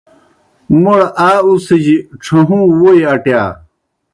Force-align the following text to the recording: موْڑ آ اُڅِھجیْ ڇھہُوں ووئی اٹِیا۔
موْڑ 0.81 0.99
آ 1.27 1.29
اُڅِھجیْ 1.47 1.97
ڇھہُوں 2.23 2.63
ووئی 2.79 3.01
اٹِیا۔ 3.11 3.41